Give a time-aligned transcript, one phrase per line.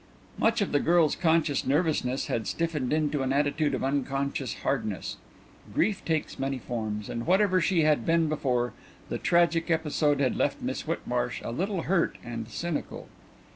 [0.39, 5.17] Much of the girl's conscious nervousness had stiffened into an attitude of unconscious hardness.
[5.75, 8.73] Grief takes many forms, and whatever she had been before,
[9.09, 13.09] the tragic episode had left Miss Whitmarsh a little hurt and cynical.